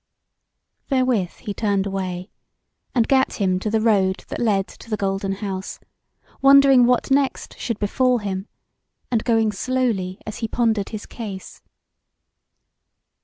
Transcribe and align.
Therewith 0.89 1.41
he 1.41 1.53
turned 1.53 1.85
away, 1.85 2.31
and 2.95 3.07
gat 3.07 3.33
him 3.33 3.59
to 3.59 3.69
the 3.69 3.79
road 3.79 4.25
that 4.29 4.39
led 4.39 4.67
to 4.67 4.89
the 4.89 4.97
Golden 4.97 5.33
House, 5.33 5.79
wondering 6.41 6.87
what 6.87 7.11
next 7.11 7.55
should 7.59 7.77
befall 7.77 8.17
him, 8.17 8.47
and 9.11 9.23
going 9.23 9.51
slowly 9.51 10.19
as 10.25 10.37
he 10.39 10.47
pondered 10.47 10.89
his 10.89 11.05
case. 11.05 11.61